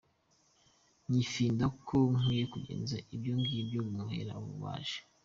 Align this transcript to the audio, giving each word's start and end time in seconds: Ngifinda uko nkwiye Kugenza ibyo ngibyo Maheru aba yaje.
Ngifinda 1.07 1.63
uko 1.73 1.95
nkwiye 2.15 2.45
Kugenza 2.53 2.95
ibyo 3.15 3.33
ngibyo 3.41 3.79
Maheru 3.95 4.31
aba 4.37 4.49
yaje. 4.61 4.97